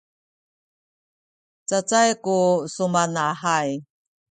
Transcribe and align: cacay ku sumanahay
cacay 1.69 2.09
ku 2.23 2.37
sumanahay 2.73 3.69